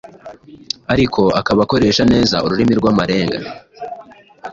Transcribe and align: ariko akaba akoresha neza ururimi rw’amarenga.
ariko 0.93 1.21
akaba 1.39 1.59
akoresha 1.65 2.03
neza 2.13 2.35
ururimi 2.45 2.73
rw’amarenga. 2.79 3.37